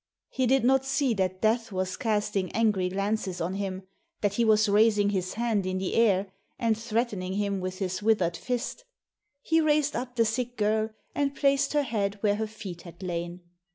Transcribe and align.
He 0.29 0.47
did 0.47 0.63
not 0.63 0.83
see 0.83 1.13
that 1.13 1.41
Death 1.43 1.71
was 1.71 1.95
casting 1.95 2.51
angry 2.53 2.89
glances 2.89 3.39
on 3.39 3.53
him, 3.53 3.83
that 4.21 4.33
he 4.33 4.43
was 4.43 4.67
raising 4.67 5.11
his 5.11 5.35
hand 5.35 5.63
in 5.67 5.77
the 5.77 5.93
air, 5.93 6.25
and 6.57 6.75
threatening 6.75 7.33
him 7.33 7.59
with 7.61 7.77
his 7.77 8.01
withered 8.01 8.35
fist. 8.35 8.83
He 9.43 9.61
raised 9.61 9.95
up 9.95 10.15
the 10.15 10.25
sick 10.25 10.57
girl, 10.57 10.89
and 11.13 11.35
placed 11.35 11.73
her 11.73 11.83
head 11.83 12.17
where 12.21 12.37
her 12.37 12.47
feet 12.47 12.81
had 12.81 13.03
lain. 13.03 13.41